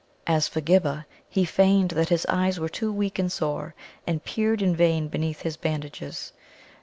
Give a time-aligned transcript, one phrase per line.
[0.25, 3.75] As for Ghibba, he feigned that his eyes were too weak and sore,
[4.07, 6.33] and peered in vain beneath his bandages.